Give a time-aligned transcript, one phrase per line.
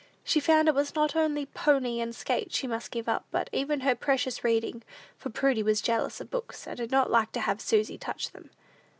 [0.23, 3.81] She found it was not only pony and skates she must give up, but even
[3.81, 4.81] her precious reading,
[5.15, 8.49] for Prudy was jealous of books, and did not like to have Susy touch them.